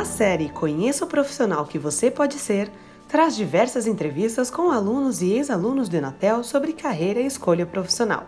[0.00, 2.72] A série Conheça o Profissional que Você Pode Ser
[3.06, 8.24] traz diversas entrevistas com alunos e ex-alunos do Enatel sobre carreira e escolha profissional.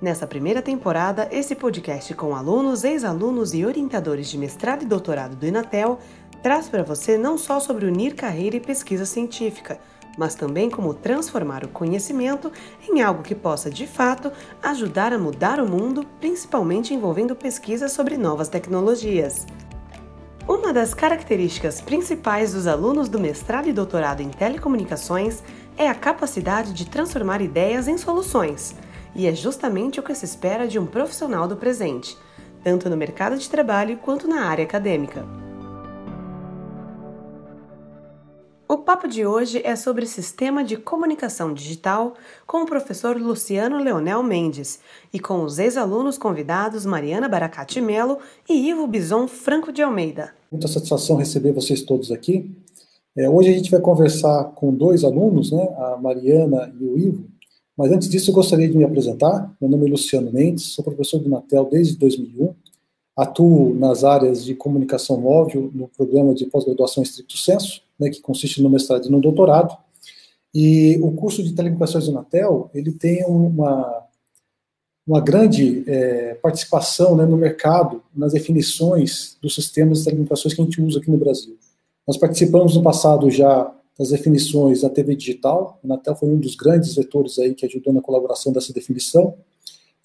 [0.00, 5.44] Nessa primeira temporada, esse podcast com alunos, ex-alunos e orientadores de mestrado e doutorado do
[5.44, 5.98] Enatel
[6.44, 9.80] traz para você não só sobre unir carreira e pesquisa científica,
[10.16, 12.52] mas também como transformar o conhecimento
[12.88, 14.30] em algo que possa, de fato,
[14.62, 19.44] ajudar a mudar o mundo, principalmente envolvendo pesquisas sobre novas tecnologias.
[20.48, 25.42] Uma das características principais dos alunos do mestrado e doutorado em telecomunicações
[25.76, 28.72] é a capacidade de transformar ideias em soluções,
[29.12, 32.16] e é justamente o que se espera de um profissional do presente,
[32.62, 35.26] tanto no mercado de trabalho quanto na área acadêmica.
[38.68, 42.14] O papo de hoje é sobre sistema de comunicação digital
[42.48, 44.80] com o professor Luciano Leonel Mendes
[45.12, 50.32] e com os ex-alunos convidados Mariana Baracate Melo e Ivo Bison Franco de Almeida.
[50.50, 52.50] Muita satisfação receber vocês todos aqui.
[53.16, 57.24] É, hoje a gente vai conversar com dois alunos, né, a Mariana e o Ivo,
[57.76, 59.54] mas antes disso eu gostaria de me apresentar.
[59.60, 62.52] Meu nome é Luciano Mendes, sou professor do Natel desde 2001,
[63.16, 68.62] atuo nas áreas de comunicação móvel no programa de pós-graduação estricto senso, né, que consiste
[68.62, 69.76] no mestrado e no doutorado.
[70.54, 74.04] E o curso de telecomunicações do Natel, ele tem uma,
[75.06, 80.64] uma grande é, participação né, no mercado, nas definições dos sistemas de telecomunicações que a
[80.64, 81.56] gente usa aqui no Brasil.
[82.06, 86.54] Nós participamos no passado já das definições da TV digital, o Natel foi um dos
[86.54, 89.34] grandes vetores aí que ajudou na colaboração dessa definição,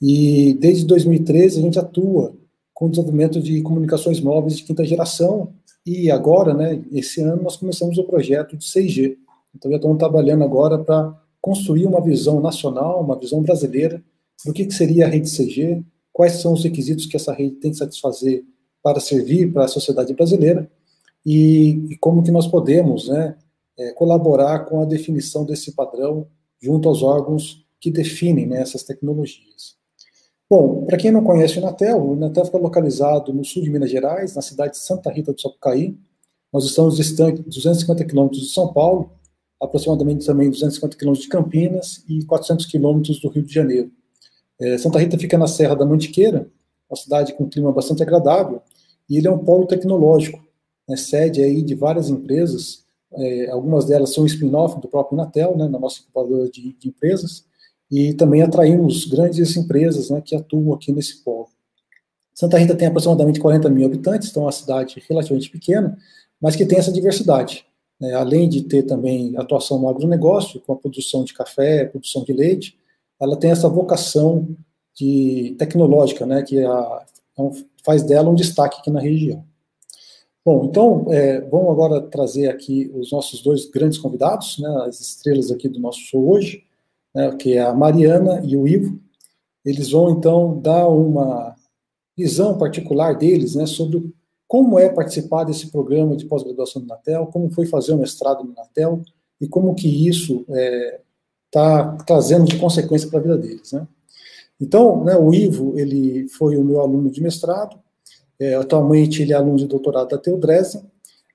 [0.02, 2.34] e desde 2013 a gente atua
[2.73, 5.53] com o desenvolvimento de comunicações móveis de quinta geração,
[5.86, 9.18] e agora, né, esse ano, nós começamos o projeto de 6G.
[9.56, 14.04] Então, já estamos trabalhando agora para construir uma visão nacional, uma visão brasileira,
[14.46, 17.72] do que, que seria a rede 6G, quais são os requisitos que essa rede tem
[17.72, 18.44] que satisfazer
[18.84, 20.70] para servir para a sociedade brasileira,
[21.26, 23.36] e, e como que nós podemos né,
[23.78, 26.28] é, colaborar com a definição desse padrão
[26.62, 29.75] junto aos órgãos que definem né, essas tecnologias.
[30.51, 33.89] Bom, para quem não conhece o Inatel, o Inatel fica localizado no sul de Minas
[33.89, 35.97] Gerais, na cidade de Santa Rita do Sapucaí.
[36.51, 39.11] Nós estamos distantes 250 quilômetros de São Paulo,
[39.61, 43.94] aproximadamente também 250 quilômetros de Campinas e 400 quilômetros do Rio de Janeiro.
[44.59, 46.51] É, Santa Rita fica na Serra da Mantiqueira,
[46.90, 48.61] uma cidade com um clima bastante agradável,
[49.09, 50.45] e ele é um polo tecnológico,
[50.85, 55.69] né, sede aí de várias empresas, é, algumas delas são spin-off do próprio Inatel, né,
[55.69, 57.50] na nossa incubadora de, de empresas,
[57.91, 61.50] e também atraímos grandes empresas né, que atuam aqui nesse polo.
[62.34, 65.97] Santa Rita tem aproximadamente 40 mil habitantes, então é uma cidade relativamente pequena,
[66.40, 67.66] mas que tem essa diversidade.
[68.00, 72.31] Né, além de ter também atuação no agronegócio, com a produção de café, produção de
[72.31, 72.78] leite,
[73.19, 74.47] ela tem essa vocação
[74.96, 77.52] de tecnológica, né, que a, então,
[77.84, 79.44] faz dela um destaque aqui na região.
[80.44, 85.52] Bom, então, é, vamos agora trazer aqui os nossos dois grandes convidados, né, as estrelas
[85.52, 86.63] aqui do nosso show hoje
[87.13, 88.99] né, que é a Mariana e o Ivo,
[89.63, 91.55] eles vão então dar uma
[92.17, 94.13] visão particular deles né, sobre
[94.47, 98.53] como é participar desse programa de pós-graduação do Natel, como foi fazer o mestrado no
[98.53, 99.01] Natel
[99.39, 100.99] e como que isso está é,
[101.49, 103.72] tá trazendo de consequência para a vida deles.
[103.72, 103.88] Né.
[104.59, 107.79] Então, né, o Ivo, ele foi o meu aluno de mestrado,
[108.39, 110.83] é, atualmente ele é aluno de doutorado da TU Dresden,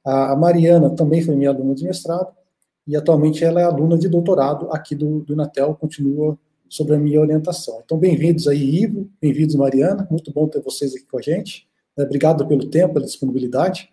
[0.05, 2.29] a, a Mariana também foi minha aluna de mestrado,
[2.87, 6.39] e atualmente ela é aluna de doutorado aqui do, do Natel, continua
[6.69, 7.81] sobre a minha orientação.
[7.85, 11.67] Então, bem-vindos aí, Ivo, bem-vindos, Mariana, muito bom ter vocês aqui com a gente,
[11.97, 13.91] é, obrigado pelo tempo, pela disponibilidade.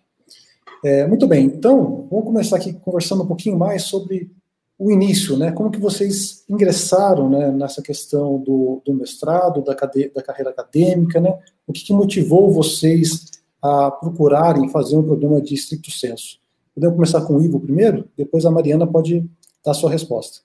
[0.84, 4.30] É, muito bem, então, vamos começar aqui conversando um pouquinho mais sobre
[4.78, 10.10] o início, né, como que vocês ingressaram né, nessa questão do, do mestrado, da, cade,
[10.14, 13.30] da carreira acadêmica, né, o que, que motivou vocês
[13.62, 16.43] a procurarem fazer um programa de estricto senso?
[16.74, 18.08] Podemos começar com o Ivo primeiro?
[18.16, 19.20] Depois a Mariana pode
[19.64, 20.40] dar a sua resposta.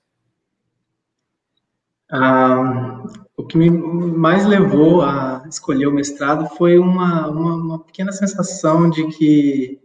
[2.12, 3.04] Ah,
[3.38, 8.90] o que me mais levou a escolher o mestrado foi uma, uma, uma, pequena sensação
[8.90, 9.80] de que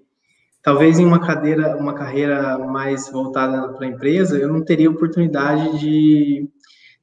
[0.62, 5.78] talvez em uma cadeira, uma carreira mais voltada para a empresa, eu não teria oportunidade
[5.78, 6.48] de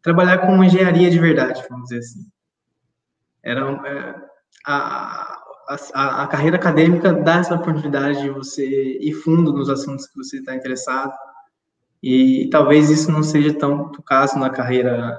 [0.01, 2.27] trabalhar com engenharia de verdade, vamos dizer assim.
[3.43, 4.15] Era é,
[4.65, 5.40] a,
[5.93, 10.37] a, a, carreira acadêmica dá essa oportunidade de você ir fundo nos assuntos que você
[10.37, 11.13] está interessado,
[12.03, 15.17] e talvez isso não seja tão o caso na carreira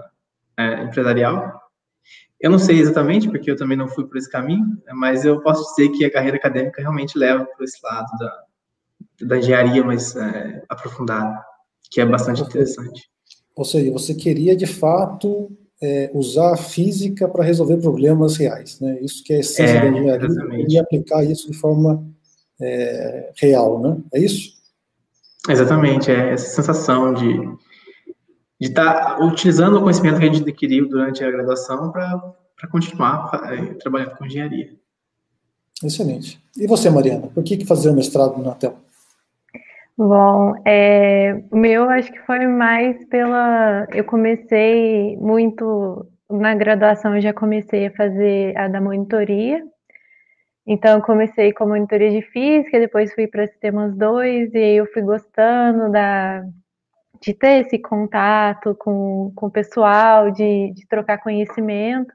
[0.56, 1.60] é, empresarial.
[2.40, 5.62] Eu não sei exatamente, porque eu também não fui por esse caminho, mas eu posso
[5.70, 8.42] dizer que a carreira acadêmica realmente leva para esse lado da,
[9.26, 11.40] da engenharia mais é, aprofundada,
[11.88, 13.08] que é bastante interessante.
[13.54, 18.98] Ou seja, você queria de fato é, usar a física para resolver problemas reais, né?
[19.00, 22.06] Isso que é a essência é, da engenharia e aplicar isso de forma
[22.60, 23.96] é, real, né?
[24.14, 24.52] É isso?
[25.48, 27.52] Exatamente, é essa sensação de
[28.62, 33.28] de estar tá utilizando o conhecimento que a gente adquiriu durante a graduação para continuar
[33.50, 34.72] é, trabalhando com engenharia.
[35.82, 36.40] Excelente.
[36.56, 38.78] E você, Mariana, por que, que fazer o mestrado no Natel?
[39.96, 43.86] Bom, é, o meu acho que foi mais pela.
[43.92, 46.06] Eu comecei muito.
[46.30, 49.62] Na graduação, eu já comecei a fazer a da monitoria.
[50.66, 54.86] Então, comecei com a monitoria de física, depois fui para sistemas 2, e aí eu
[54.92, 56.42] fui gostando da,
[57.22, 62.12] de ter esse contato com, com o pessoal, de, de trocar conhecimento.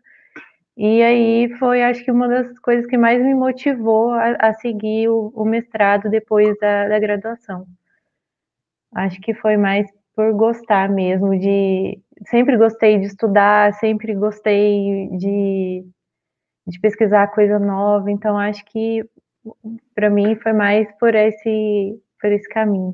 [0.78, 5.10] E aí foi, acho que, uma das coisas que mais me motivou a, a seguir
[5.10, 7.66] o, o, mestrado depois da, da graduação.
[8.94, 12.00] Acho que foi mais por gostar mesmo de.
[12.30, 15.84] Sempre gostei de estudar, sempre gostei de,
[16.68, 19.04] de pesquisar coisa nova, então acho que
[19.96, 22.94] para mim foi mais por esse, por esse caminho.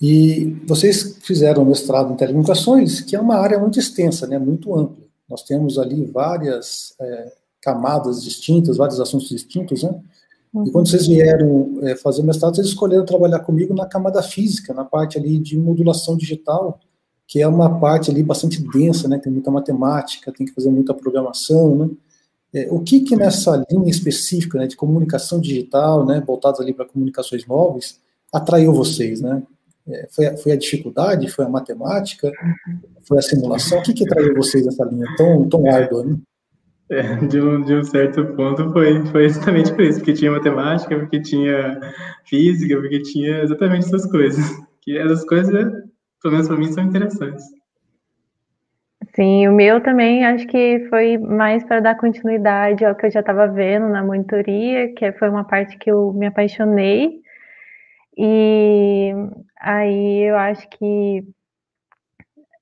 [0.00, 5.05] E vocês fizeram mestrado em telecomunicações, que é uma área muito extensa, né, muito ampla.
[5.28, 10.00] Nós temos ali várias é, camadas distintas, vários assuntos distintos, né?
[10.64, 14.84] E quando vocês vieram é, fazer mestrado, vocês escolheram trabalhar comigo na camada física, na
[14.84, 16.80] parte ali de modulação digital,
[17.26, 19.18] que é uma parte ali bastante densa, né?
[19.18, 21.90] Tem muita matemática, tem que fazer muita programação, né?
[22.54, 26.86] É, o que que nessa linha específica, né, de comunicação digital, né, voltados ali para
[26.86, 28.00] comunicações móveis,
[28.32, 29.42] atraiu vocês, né?
[29.88, 31.30] É, foi, a, foi a dificuldade?
[31.30, 32.30] Foi a matemática?
[33.06, 33.78] Foi a simulação?
[33.78, 36.16] O que, que traiu vocês nessa linha tão, tão árdua, né?
[36.88, 40.96] É, de, um, de um certo ponto foi, foi exatamente por isso, porque tinha matemática,
[40.96, 41.80] porque tinha
[42.24, 44.44] física, porque tinha exatamente essas coisas.
[44.82, 45.52] Que essas coisas,
[46.22, 47.44] pelo menos para mim, são interessantes.
[49.16, 53.20] Sim, o meu também acho que foi mais para dar continuidade ao que eu já
[53.20, 57.20] estava vendo na monitoria, que foi uma parte que eu me apaixonei.
[58.16, 59.12] E
[59.60, 61.24] aí eu acho que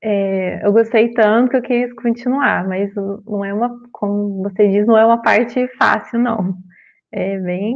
[0.02, 4.86] é, eu gostei tanto que eu quis continuar, mas não é uma, como você diz,
[4.86, 6.54] não é uma parte fácil, não.
[7.10, 7.74] É bem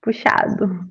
[0.00, 0.88] puxado.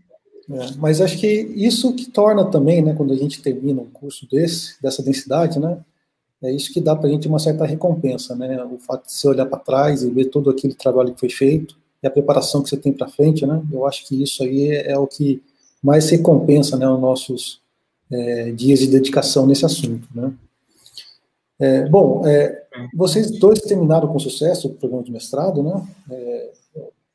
[0.49, 4.27] É, mas acho que isso que torna também, né, quando a gente termina um curso
[4.29, 5.79] desse, dessa densidade, né,
[6.41, 9.27] é isso que dá para a gente uma certa recompensa, né, o fato de você
[9.27, 12.69] olhar para trás e ver todo aquele trabalho que foi feito e a preparação que
[12.69, 15.41] você tem para frente, né, eu acho que isso aí é, é o que
[15.87, 17.61] mais recompensa né, os nossos
[18.11, 20.05] é, dias de dedicação nesse assunto.
[20.13, 20.33] Né?
[21.57, 25.87] É, bom, é, vocês dois terminaram com sucesso o programa de mestrado, né?
[26.11, 26.51] É,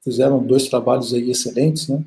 [0.03, 2.03] fizeram dois trabalhos aí excelentes, né?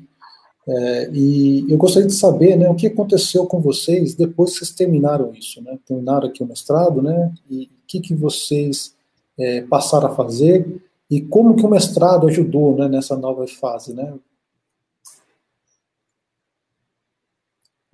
[0.68, 4.72] É, e eu gostaria de saber, né, o que aconteceu com vocês depois que vocês
[4.72, 5.78] terminaram isso, né?
[5.86, 7.32] Terminaram aqui o mestrado, né?
[7.48, 8.92] E o que, que vocês
[9.38, 14.12] é, passaram a fazer e como que o mestrado ajudou, né, nessa nova fase, né?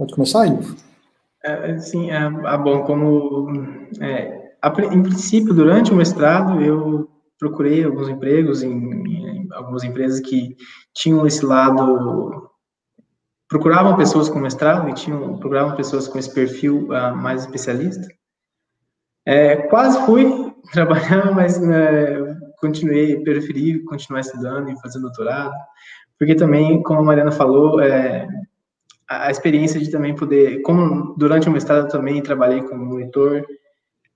[0.02, 0.74] Pode começar, Ivo?
[1.44, 3.46] É, sim, é, é, bom, como
[4.00, 7.08] é, a, em princípio, durante o mestrado, eu
[7.38, 10.56] procurei alguns empregos em, em, algumas empresas que
[10.92, 12.50] tinham esse lado,
[13.48, 18.08] procuravam pessoas com mestrado e tinham, procuravam pessoas com esse perfil uh, mais especialista.
[19.24, 22.16] É, quase fui trabalhar, mas né,
[22.56, 25.54] continuei, preferi continuar estudando e fazendo doutorado,
[26.18, 28.26] porque também, como a Mariana falou, é,
[29.08, 33.44] a experiência de também poder, como durante o mestrado também trabalhei como monitor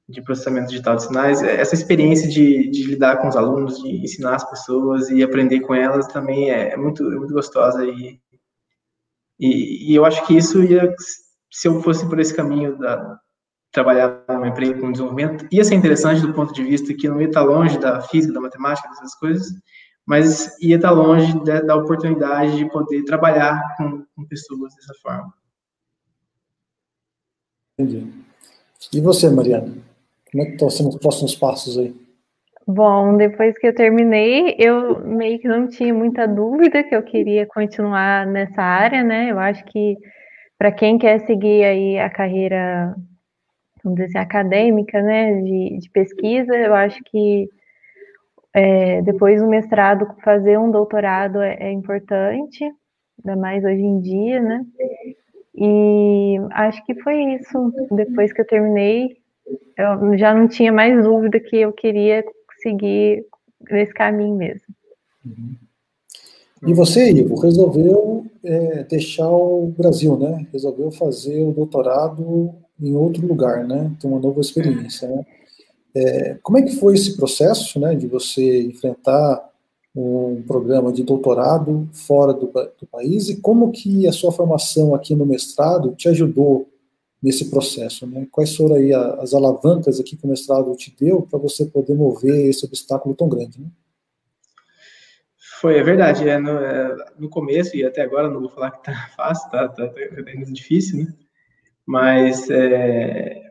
[0.09, 4.37] de processamento digital de sinais, essa experiência de, de lidar com os alunos, de ensinar
[4.37, 8.21] as pessoas e aprender com elas também é muito, é muito gostosa e,
[9.39, 10.95] e, e, eu acho que isso ia,
[11.51, 13.19] se eu fosse por esse caminho da
[13.73, 17.27] trabalhar numa empresa com desenvolvimento, ia ser interessante do ponto de vista que não ia
[17.27, 19.49] estar longe da física, da matemática, dessas coisas,
[20.07, 25.35] mas ia estar longe da, da oportunidade de poder trabalhar com, com, pessoas dessa forma.
[27.77, 28.07] Entendi.
[28.93, 29.75] E você, Mariana?
[30.31, 31.95] Como é que estão sendo os próximos passos aí?
[32.67, 37.47] Bom, depois que eu terminei, eu meio que não tinha muita dúvida que eu queria
[37.47, 39.31] continuar nessa área, né?
[39.31, 39.97] Eu acho que
[40.59, 42.97] para quem quer seguir aí a carreira,
[43.85, 47.49] vamos dizer assim, acadêmica, né, de, de pesquisa, eu acho que
[48.57, 52.65] é, depois do mestrado, fazer um doutorado é, é, importante,
[53.19, 54.65] ainda mais hoje em dia, né?
[55.55, 57.71] E acho que foi isso.
[57.91, 59.19] Depois que eu terminei,
[59.77, 62.25] eu já não tinha mais dúvida que eu queria
[62.63, 63.27] seguir
[63.71, 64.75] nesse caminho mesmo.
[66.67, 70.47] E você, Ivo, resolveu é, deixar o Brasil, né?
[70.51, 73.93] Resolveu fazer o doutorado em outro lugar, né?
[74.01, 75.27] Ter uma nova experiência, né?
[75.99, 79.51] É, como é que foi esse processo, né, de você enfrentar
[79.95, 85.15] um programa de doutorado fora do, do, país e como que a sua formação aqui
[85.15, 86.69] no mestrado te ajudou
[87.23, 88.29] nesse processo, né?
[88.31, 92.47] Quais foram aí as alavancas aqui que o mestrado te deu para você poder mover
[92.47, 93.69] esse obstáculo tão grande, né?
[95.63, 96.29] Foi, é verdade.
[96.29, 99.67] É, no, é, no, começo, e até agora, não vou falar que tá fácil, tá,
[99.67, 99.95] tá, tá
[100.53, 101.15] difícil, né?
[101.87, 103.46] Mas é,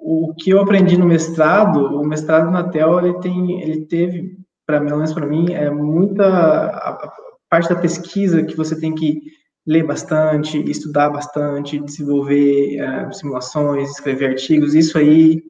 [0.00, 4.80] o que eu aprendi no mestrado, o mestrado na TEL, ele, tem, ele teve, para
[4.80, 7.12] pelo menos para mim, é muita a, a
[7.48, 9.20] parte da pesquisa que você tem que
[9.66, 15.42] ler bastante, estudar bastante, desenvolver é, simulações, escrever artigos, isso aí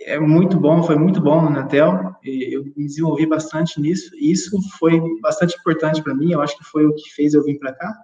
[0.00, 5.00] é muito bom, foi muito bom no Natel, eu me desenvolvi bastante nisso, isso foi
[5.20, 7.94] bastante importante para mim, eu acho que foi o que fez eu vir para cá.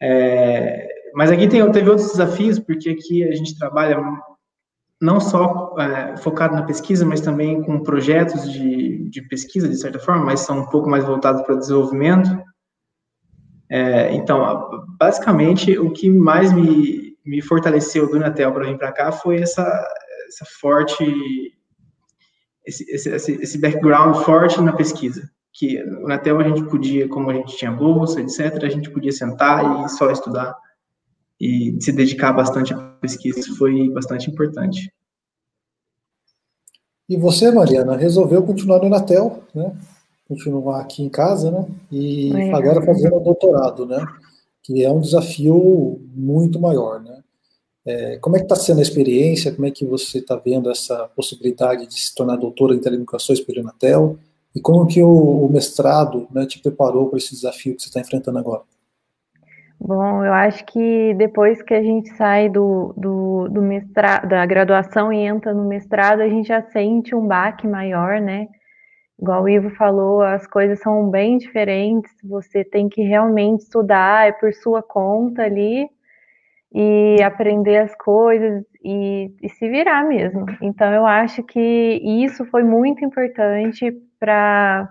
[0.00, 3.98] É, mas aqui tem, teve outros desafios, porque aqui a gente trabalha
[5.02, 9.98] não só é, focado na pesquisa, mas também com projetos de, de pesquisa, de certa
[9.98, 12.30] forma, mas são um pouco mais voltados para desenvolvimento.
[13.68, 19.10] É, então, basicamente, o que mais me, me fortaleceu do Natel para vir para cá
[19.10, 19.62] foi essa,
[20.28, 21.04] essa forte,
[22.64, 25.28] esse, esse, esse background forte na pesquisa.
[25.52, 29.10] Que no Natel a gente podia, como a gente tinha bolsa, etc., a gente podia
[29.10, 30.54] sentar e só estudar
[31.42, 33.40] e se dedicar bastante à pesquisa.
[33.40, 34.92] Isso foi bastante importante.
[37.08, 39.76] E você, Mariana, resolveu continuar no Natel, né?
[40.28, 41.66] Continuar aqui em casa, né?
[41.90, 42.54] E é.
[42.54, 44.06] agora fazendo o doutorado, né?
[44.62, 47.18] Que é um desafio muito maior, né?
[47.84, 49.52] É, como é que está sendo a experiência?
[49.52, 53.58] Como é que você está vendo essa possibilidade de se tornar doutora em telecomunicações pelo
[53.58, 54.16] Inatel?
[54.54, 57.98] E como que o, o mestrado né, te preparou para esse desafio que você está
[57.98, 58.62] enfrentando agora?
[59.84, 65.12] Bom, eu acho que depois que a gente sai do, do, do mestrado, da graduação
[65.12, 68.46] e entra no mestrado, a gente já sente um baque maior, né?
[69.20, 74.32] Igual o Ivo falou, as coisas são bem diferentes, você tem que realmente estudar, é
[74.32, 75.88] por sua conta ali,
[76.72, 80.46] e aprender as coisas e, e, se virar mesmo.
[80.60, 84.88] Então, eu acho que isso foi muito importante para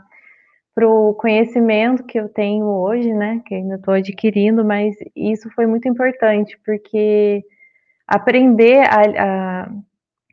[0.79, 5.87] o conhecimento que eu tenho hoje, né, que ainda estou adquirindo, mas isso foi muito
[5.87, 7.43] importante, porque
[8.07, 9.71] aprender a, a,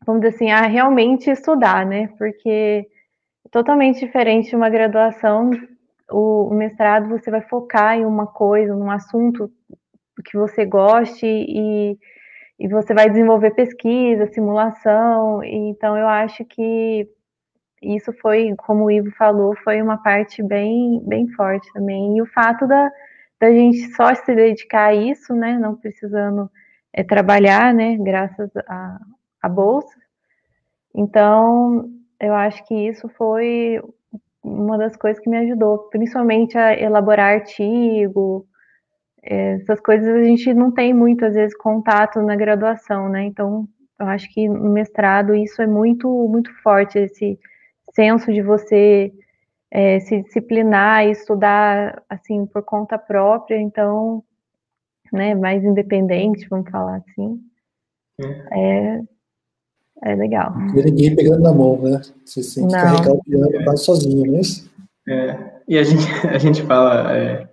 [0.06, 2.48] vamos dizer assim, a realmente estudar, né, porque
[3.44, 5.50] é totalmente diferente de uma graduação,
[6.10, 9.50] o, o mestrado você vai focar em uma coisa, num assunto
[10.24, 11.98] que você goste e,
[12.58, 15.42] e você vai desenvolver pesquisa, simulação.
[15.44, 17.08] Então, eu acho que
[17.82, 22.16] isso foi, como o Ivo falou, foi uma parte bem, bem forte também.
[22.16, 22.90] E o fato da,
[23.40, 26.50] da gente só se dedicar a isso, né, não precisando
[26.92, 28.98] é, trabalhar, né, graças à,
[29.42, 29.94] à bolsa.
[30.94, 31.88] Então,
[32.20, 33.80] eu acho que isso foi
[34.42, 38.46] uma das coisas que me ajudou, principalmente a elaborar artigo,
[39.22, 43.24] essas coisas a gente não tem muito, às vezes, contato na graduação, né?
[43.24, 43.68] Então,
[44.00, 47.38] eu acho que no mestrado isso é muito, muito forte, esse
[47.98, 49.12] senso de você
[49.72, 54.22] é, se disciplinar e estudar, assim, por conta própria, então,
[55.12, 57.40] né, mais independente, vamos falar assim.
[58.52, 59.00] É,
[60.04, 60.54] é legal.
[60.76, 62.00] E ninguém pegando na mão, né?
[62.24, 62.80] Você sente não.
[62.80, 64.70] carregar o piano quase sozinho, não é isso?
[65.08, 65.36] É,
[65.66, 67.48] e a gente, a gente fala, é,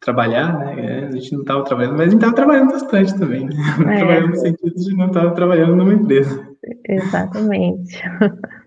[0.00, 0.74] trabalhar, né?
[0.80, 3.46] É, a gente não estava trabalhando, mas a gente estava trabalhando bastante também.
[3.46, 3.54] Né?
[3.94, 3.98] É.
[3.98, 6.48] Trabalhando no sentido de não estava trabalhando numa empresa.
[6.84, 8.02] Exatamente.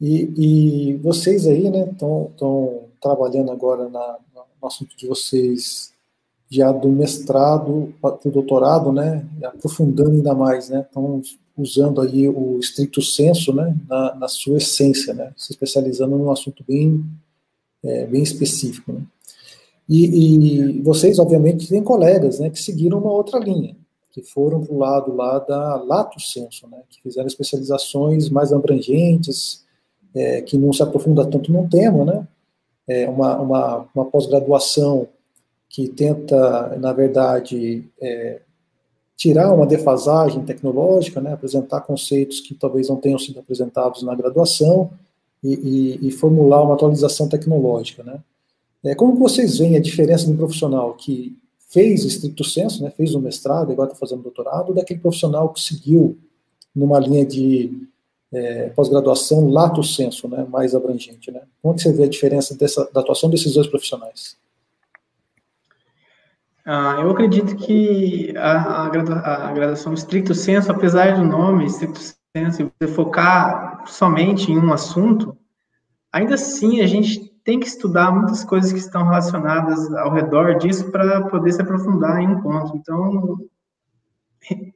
[0.00, 4.18] E, e vocês aí, né, estão trabalhando agora na,
[4.60, 5.92] no assunto de vocês
[6.50, 11.20] já do mestrado para o doutorado, né, aprofundando ainda mais, né, estão
[11.56, 16.64] usando aí o estricto senso, né, na, na sua essência, né, se especializando num assunto
[16.66, 17.04] bem,
[17.82, 19.02] é, bem específico, né.
[19.88, 20.04] E,
[20.76, 23.74] e, vocês, obviamente, têm colegas né, que seguiram uma outra linha,
[24.12, 29.64] que foram para o lado lá da lato senso, né, que fizeram especializações mais abrangentes,
[30.14, 32.26] é, que não se aprofunda tanto no tema, né,
[32.86, 35.08] é uma, uma, uma pós-graduação
[35.68, 38.40] que tenta, na verdade, é,
[39.16, 44.90] tirar uma defasagem tecnológica, né, apresentar conceitos que talvez não tenham sido apresentados na graduação
[45.44, 48.20] e, e, e formular uma atualização tecnológica, né.
[48.84, 51.36] É, como vocês veem a diferença de um profissional que
[51.68, 55.60] fez estricto senso, né, fez um mestrado e agora está fazendo doutorado, daquele profissional que
[55.60, 56.16] seguiu
[56.74, 57.88] numa linha de
[58.32, 61.40] é, pós-graduação lato senso, né, mais abrangente, né?
[61.62, 64.36] Como que você vê a diferença dessa, da atuação desses dois profissionais?
[66.64, 68.86] Ah, eu acredito que a, a,
[69.48, 75.34] a, graduação estricto senso, apesar do nome estricto senso, você focar somente em um assunto,
[76.12, 80.90] ainda assim a gente tem que estudar muitas coisas que estão relacionadas ao redor disso
[80.90, 82.76] para poder se aprofundar em um ponto.
[82.76, 83.38] Então,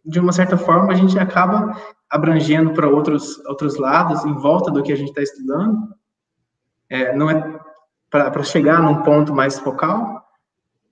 [0.02, 1.76] de uma certa forma, a gente acaba
[2.12, 5.78] abrangendo para outros, outros lados, em volta do que a gente está estudando.
[6.90, 7.58] É, não é
[8.10, 10.22] para chegar num ponto mais focal.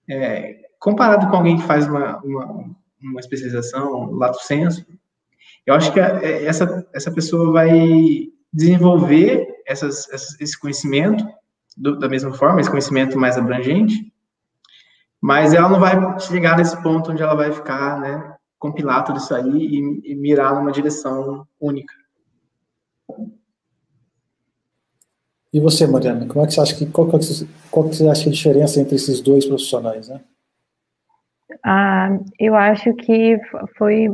[0.09, 4.87] É, comparado com alguém que faz uma, uma, uma especialização, lato senso,
[5.67, 10.09] eu acho que é, essa, essa pessoa vai desenvolver essas,
[10.41, 11.23] esse conhecimento
[11.77, 14.11] do, da mesma forma, esse conhecimento mais abrangente,
[15.21, 19.35] mas ela não vai chegar nesse ponto onde ela vai ficar, né, compilar tudo isso
[19.35, 21.93] aí e, e mirar numa direção única.
[25.53, 27.19] E você, Mariana, como é que você acha que qual, que,
[27.71, 30.21] qual que você acha é a diferença entre esses dois profissionais, né?
[31.65, 33.41] Ah, eu acho que
[33.77, 34.09] foi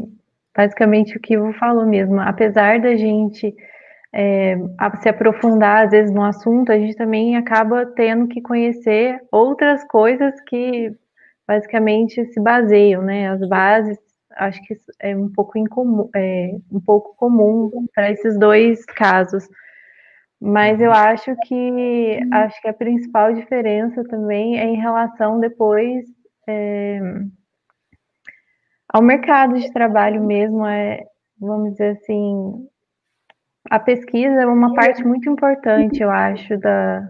[0.56, 2.18] basicamente o que eu falo mesmo.
[2.20, 3.54] Apesar da gente
[4.14, 4.56] é,
[5.02, 10.40] se aprofundar às vezes no assunto, a gente também acaba tendo que conhecer outras coisas
[10.48, 10.90] que
[11.46, 13.28] basicamente se baseiam, né?
[13.28, 13.98] As bases
[14.36, 19.48] acho que é um pouco incomum, é, um pouco comum para esses dois casos.
[20.40, 26.04] Mas eu acho que acho que a principal diferença também é em relação depois
[26.46, 27.00] é,
[28.88, 31.04] ao mercado de trabalho mesmo, é,
[31.40, 32.66] vamos dizer assim,
[33.70, 37.08] a pesquisa é uma parte muito importante, eu acho, da,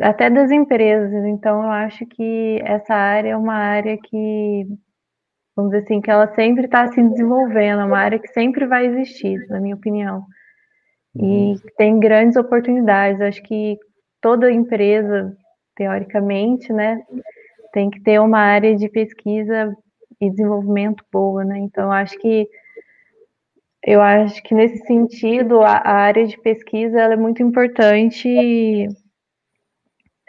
[0.00, 1.24] até das empresas.
[1.24, 4.66] Então, eu acho que essa área é uma área que
[5.58, 8.86] vamos dizer assim, que ela sempre está se desenvolvendo, é uma área que sempre vai
[8.86, 10.24] existir, na minha opinião.
[11.16, 11.56] E uhum.
[11.76, 13.20] tem grandes oportunidades.
[13.20, 13.76] Acho que
[14.20, 15.36] toda empresa,
[15.74, 17.02] teoricamente, né,
[17.72, 19.76] tem que ter uma área de pesquisa
[20.20, 21.58] e desenvolvimento boa, né?
[21.58, 22.48] Então, acho que
[23.84, 28.28] eu acho que nesse sentido a, a área de pesquisa é muito importante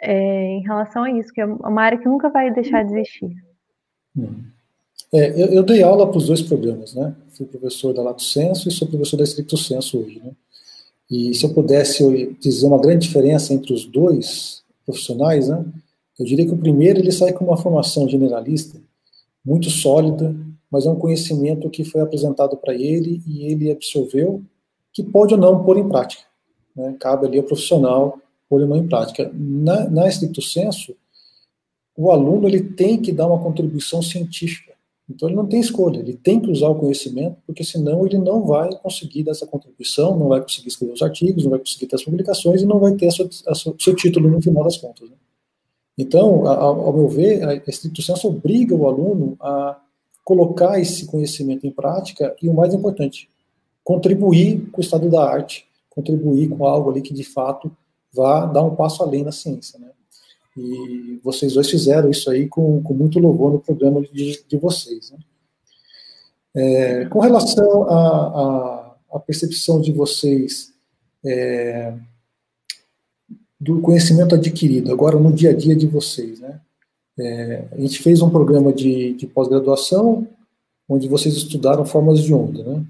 [0.00, 3.32] é, em relação a isso, que é uma área que nunca vai deixar de existir.
[4.16, 4.59] Uhum.
[5.12, 7.14] É, eu, eu, dei aula para os dois programas, né?
[7.30, 10.32] Fui professor da Lato Senso e sou professor da Stricto Senso hoje, né?
[11.10, 15.64] E se eu pudesse dizer uma grande diferença entre os dois profissionais, né?
[16.18, 18.80] Eu diria que o primeiro ele sai com uma formação generalista
[19.44, 20.34] muito sólida,
[20.70, 24.42] mas é um conhecimento que foi apresentado para ele e ele absorveu,
[24.92, 26.22] que pode ou não pôr em prática.
[26.76, 26.94] Né?
[27.00, 29.30] Cabe ali ao profissional pôr em prática.
[29.32, 30.94] Na, na estricto senso,
[31.96, 34.70] o aluno ele tem que dar uma contribuição científica
[35.10, 38.44] então ele não tem escolha, ele tem que usar o conhecimento, porque senão ele não
[38.44, 41.96] vai conseguir dar essa contribuição, não vai conseguir escrever os artigos, não vai conseguir ter
[41.96, 45.10] as publicações e não vai ter o seu título no final das contas.
[45.10, 45.16] Né?
[45.98, 49.80] Então, a, ao meu ver, a senso obriga o aluno a
[50.24, 53.28] colocar esse conhecimento em prática e, o mais importante,
[53.82, 57.70] contribuir com o estado da arte, contribuir com algo ali que, de fato,
[58.12, 59.78] vá dar um passo além na ciência.
[59.78, 59.88] Né?
[60.56, 65.10] E vocês dois fizeram isso aí com, com muito louvor no programa de, de vocês.
[65.10, 65.18] Né?
[66.54, 70.72] É, com relação à percepção de vocês
[71.24, 71.94] é,
[73.60, 76.60] do conhecimento adquirido, agora no dia a dia de vocês, né?
[77.18, 80.26] É, a gente fez um programa de, de pós-graduação
[80.88, 82.84] onde vocês estudaram formas de onda, né?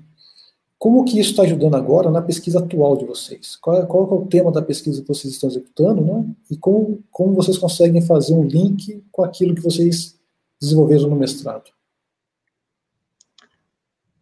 [0.81, 3.55] Como que isso está ajudando agora na pesquisa atual de vocês?
[3.57, 6.25] Qual é, qual é o tema da pesquisa que vocês estão executando, né?
[6.51, 10.19] E como, como vocês conseguem fazer um link com aquilo que vocês
[10.59, 11.71] desenvolveram no mestrado?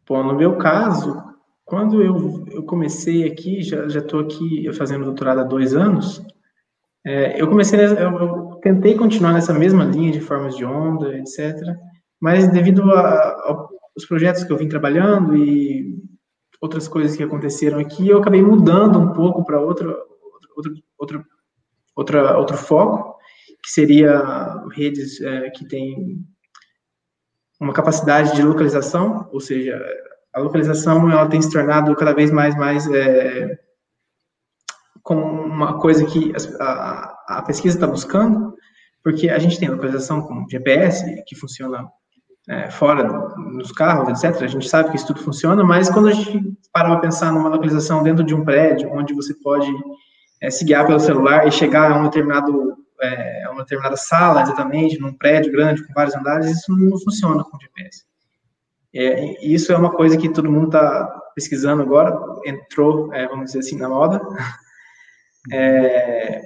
[0.08, 1.22] Bom, no meu caso,
[1.64, 6.20] quando eu, eu comecei aqui, já estou aqui fazendo doutorado há dois anos,
[7.06, 11.54] é, eu comecei, eu, eu, tentei continuar nessa mesma linha de formas de onda, etc.,
[12.20, 16.07] mas devido aos projetos que eu vim trabalhando e
[16.60, 19.96] outras coisas que aconteceram aqui, eu acabei mudando um pouco para outro,
[20.56, 21.26] outro, outro,
[21.94, 23.18] outra, outro foco,
[23.62, 26.24] que seria redes é, que tem
[27.60, 29.80] uma capacidade de localização, ou seja,
[30.32, 33.58] a localização ela tem se tornado cada vez mais mais é,
[35.10, 38.54] uma coisa que a, a pesquisa está buscando,
[39.02, 41.88] porque a gente tem localização com GPS que funciona
[42.48, 43.04] é, fora
[43.36, 44.42] nos carros, etc.
[44.42, 47.48] A gente sabe que isso tudo funciona, mas quando a gente para para pensar numa
[47.48, 49.70] localização dentro de um prédio, onde você pode
[50.40, 54.98] é, se guiar pelo celular e chegar a um determinado é, uma determinada sala, exatamente,
[54.98, 58.04] num prédio grande com vários andares, isso não funciona com GPS.
[58.94, 63.60] É, isso é uma coisa que todo mundo está pesquisando agora, entrou, é, vamos dizer
[63.60, 64.20] assim, na moda.
[65.50, 66.42] É,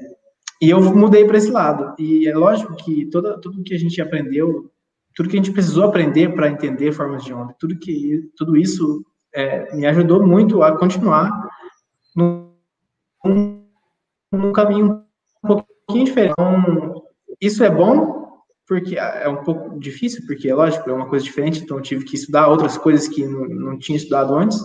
[0.60, 1.92] e eu mudei para esse lado.
[1.98, 4.70] E é lógico que toda, tudo que a gente aprendeu
[5.14, 9.04] tudo que a gente precisou aprender para entender formas de onda, tudo que tudo isso
[9.34, 11.30] é, me ajudou muito a continuar
[12.14, 12.52] no,
[13.24, 15.04] no caminho
[15.42, 16.32] pouquinho diferente.
[16.32, 17.02] Então,
[17.40, 21.60] isso é bom, porque é um pouco difícil, porque é lógico, é uma coisa diferente,
[21.60, 24.58] então eu tive que estudar outras coisas que não, não tinha estudado antes.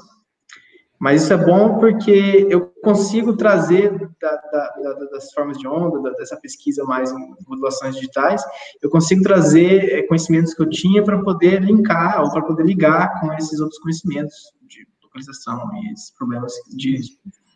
[1.00, 6.12] Mas isso é bom porque eu consigo trazer da, da, da, das formas de onda,
[6.14, 8.44] dessa pesquisa mais em modulações digitais,
[8.82, 13.20] eu consigo trazer é, conhecimentos que eu tinha para poder linkar ou para poder ligar
[13.20, 17.00] com esses outros conhecimentos de localização e esses problemas de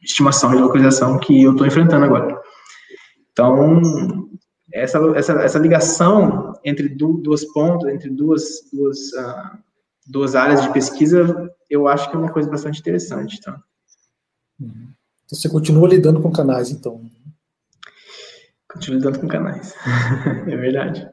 [0.04, 2.40] estimação e localização que eu estou enfrentando agora.
[3.32, 3.82] Então,
[4.74, 9.58] essa, essa, essa ligação entre duas pontas, entre duas, duas, uh,
[10.08, 13.40] duas áreas de pesquisa, eu acho que é uma coisa bastante interessante.
[13.40, 13.62] Tá?
[14.60, 17.02] Então, você continua lidando com canais, então?
[18.72, 19.74] Continuo lidando com canais.
[20.48, 21.10] é verdade.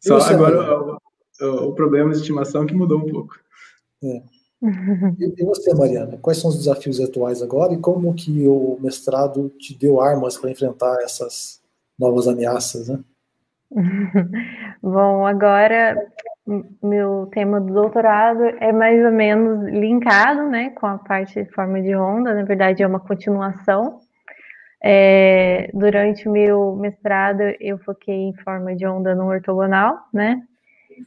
[0.00, 0.98] Só agora o,
[1.40, 3.34] o, o, problema de estimação que mudou um pouco.
[4.02, 4.22] É.
[5.18, 9.76] E você, Mariana, quais são os desafios atuais agora e como que o mestrado te
[9.76, 11.60] deu armas para enfrentar essas
[11.98, 13.00] novas ameaças, né?
[14.82, 15.96] Bom, agora
[16.82, 21.80] meu tema do doutorado é mais ou menos linkado, né, com a parte de forma
[21.80, 24.00] de onda, na verdade é uma continuação.
[24.84, 30.42] É, durante o meu mestrado eu foquei em forma de onda no ortogonal, né,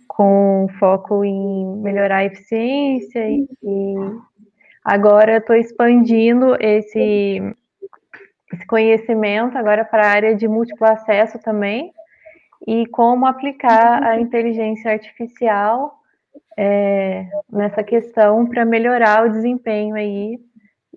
[0.08, 3.96] com foco em melhorar a eficiência e, e
[4.86, 7.42] agora estou expandindo esse,
[8.54, 11.92] esse conhecimento agora para a área de múltiplo acesso também
[12.68, 16.00] e como aplicar a inteligência artificial
[16.58, 20.40] é, nessa questão para melhorar o desempenho aí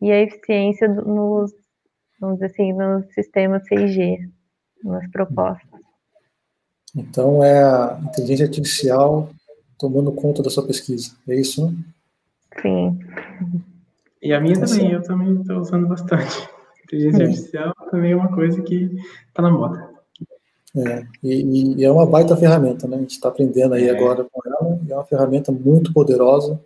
[0.00, 1.52] e a eficiência nos,
[2.20, 4.18] vamos dizer assim, nos sistemas 6G,
[4.85, 5.81] nas propostas.
[6.96, 9.28] Então, é a inteligência artificial
[9.78, 11.76] tomando conta da sua pesquisa, é isso, né?
[12.62, 12.98] Sim.
[14.22, 16.48] E a minha então, também, eu também estou usando bastante.
[16.85, 18.90] Inteligência artificial também é uma coisa que
[19.28, 19.88] está na moda.
[20.76, 22.96] É, e, e, é uma baita ferramenta, né?
[22.96, 23.90] A gente está aprendendo aí é.
[23.90, 26.61] agora com ela, é uma ferramenta muito poderosa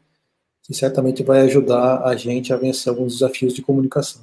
[0.62, 4.22] que certamente vai ajudar a gente a vencer alguns desafios de comunicação.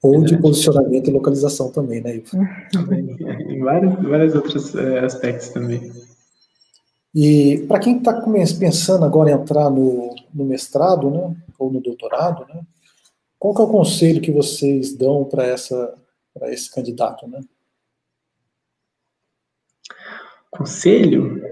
[0.00, 2.36] Ou de posicionamento e localização também, né, Ivo?
[3.48, 5.92] em vários, vários outros é, aspectos também.
[7.12, 8.22] E para quem está
[8.60, 12.60] pensando agora em entrar no, no, mestrado, né, ou no doutorado, né,
[13.40, 15.52] qual que é o conselho que vocês dão para
[16.52, 17.40] esse candidato, né?
[20.50, 21.42] Conselho?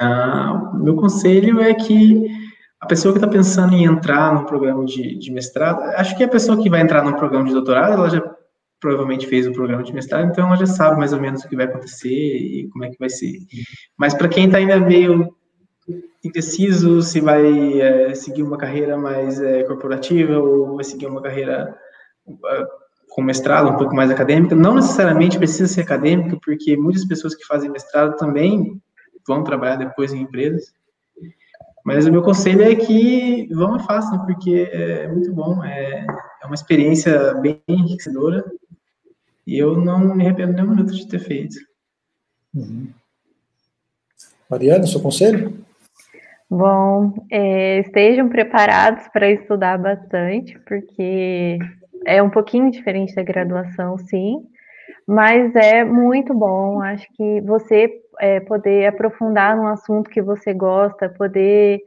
[0.00, 2.26] Ah, meu conselho é que
[2.80, 6.28] a pessoa que está pensando em entrar no programa de, de, mestrado, acho que a
[6.28, 8.22] pessoa que vai entrar no programa de doutorado, ela já
[8.80, 11.56] provavelmente fez o programa de mestrado, então ela já sabe mais ou menos o que
[11.56, 13.32] vai acontecer e como é que vai ser.
[13.96, 15.34] Mas para quem está ainda meio
[16.24, 21.76] indeciso se vai é, seguir uma carreira mais é, corporativa ou vai seguir uma carreira
[22.26, 22.87] uh,
[23.18, 27.44] com mestrado, um pouco mais acadêmica, não necessariamente precisa ser acadêmica, porque muitas pessoas que
[27.44, 28.80] fazem mestrado também
[29.26, 30.72] vão trabalhar depois em empresas.
[31.84, 36.06] Mas o meu conselho é que vão e façam, porque é muito bom, é,
[36.40, 38.44] é uma experiência bem enriquecedora,
[39.44, 41.56] e eu não me arrependo nem um minuto de ter feito.
[42.54, 42.86] Uhum.
[44.48, 45.58] Mariana, seu conselho?
[46.48, 51.58] Bom, é, estejam preparados para estudar bastante, porque
[52.08, 54.42] é um pouquinho diferente da graduação, sim,
[55.06, 56.80] mas é muito bom.
[56.80, 61.80] Acho que você é, poder aprofundar num assunto que você gosta, poder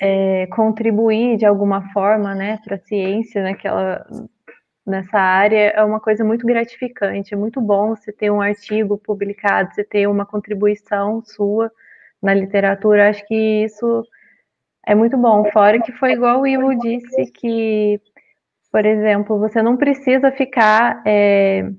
[0.00, 4.04] é, contribuir de alguma forma, né, para a ciência naquela
[4.84, 7.32] nessa área é uma coisa muito gratificante.
[7.34, 11.70] É muito bom você ter um artigo publicado, você ter uma contribuição sua
[12.20, 13.08] na literatura.
[13.08, 14.04] Acho que isso
[14.86, 15.48] é muito bom.
[15.52, 18.00] Fora que foi igual o Ivo disse que,
[18.72, 21.70] por exemplo, você não precisa ficar é,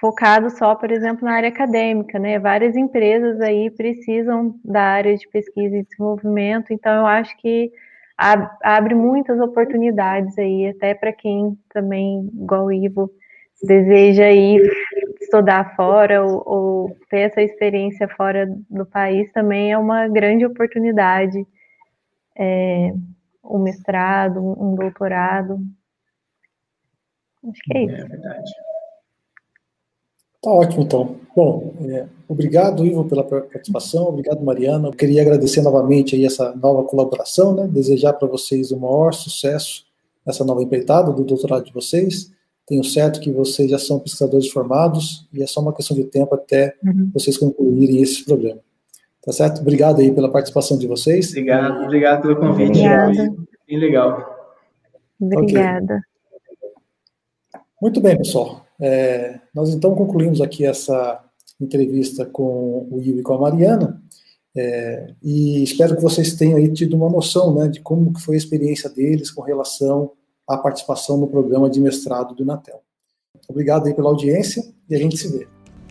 [0.00, 2.38] focado só, por exemplo, na área acadêmica, né?
[2.38, 7.72] Várias empresas aí precisam da área de pesquisa e desenvolvimento, então eu acho que
[8.16, 13.10] abre muitas oportunidades aí, até para quem também, igual o Ivo,
[13.60, 14.62] deseja ir
[15.20, 21.44] estudar fora ou, ou, ter essa experiência fora do país também é uma grande oportunidade.
[22.36, 22.92] É,
[23.44, 25.60] um mestrado, um doutorado.
[27.48, 27.94] Acho que é, é isso.
[27.94, 28.52] É verdade.
[30.42, 31.16] Tá ótimo, então.
[31.34, 34.88] Bom, é, obrigado, Ivo, pela participação, obrigado, Mariana.
[34.88, 37.66] Eu queria agradecer novamente aí essa nova colaboração, né?
[37.66, 39.86] desejar para vocês o maior sucesso
[40.24, 42.30] nessa nova empreitada do doutorado de vocês.
[42.66, 46.34] Tenho certo que vocês já são pesquisadores formados e é só uma questão de tempo
[46.34, 47.10] até uhum.
[47.12, 48.60] vocês concluírem esse programa.
[49.24, 49.60] Tá certo?
[49.60, 51.30] Obrigado aí pela participação de vocês.
[51.30, 52.78] Obrigado, obrigado pelo convite.
[52.78, 53.34] Obrigada.
[53.66, 54.34] Bem legal.
[55.20, 55.94] Obrigada.
[55.94, 56.70] Okay.
[57.80, 58.66] Muito bem, pessoal.
[58.80, 61.22] É, nós então concluímos aqui essa
[61.60, 64.02] entrevista com o Will e com a Mariana.
[64.56, 68.38] É, e espero que vocês tenham aí tido uma noção né, de como foi a
[68.38, 70.12] experiência deles com relação
[70.46, 72.80] à participação no programa de mestrado do Inatel.
[73.48, 75.48] Obrigado aí pela audiência e a gente se vê.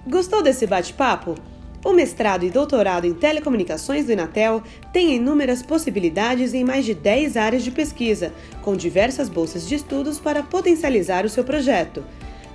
[0.07, 1.35] Gostou desse bate-papo?
[1.83, 7.35] O mestrado e doutorado em telecomunicações do Inatel tem inúmeras possibilidades em mais de 10
[7.35, 12.03] áreas de pesquisa, com diversas bolsas de estudos para potencializar o seu projeto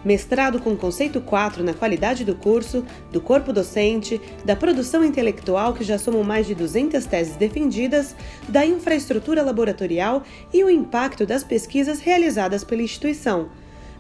[0.05, 5.85] mestrado com conceito 4 na qualidade do curso, do corpo docente, da produção intelectual, que
[5.85, 8.15] já somam mais de 200 teses defendidas,
[8.49, 13.49] da infraestrutura laboratorial e o impacto das pesquisas realizadas pela instituição.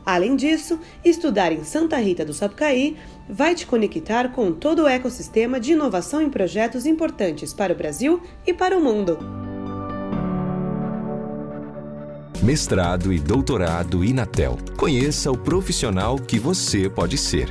[0.09, 2.97] Além disso, estudar em Santa Rita do Sapucaí
[3.29, 8.23] vai te conectar com todo o ecossistema de inovação em projetos importantes para o Brasil
[8.47, 9.19] e para o mundo.
[12.43, 14.57] mestrado e doutorado Inatel.
[14.77, 17.49] Conheça o profissional que você pode ser.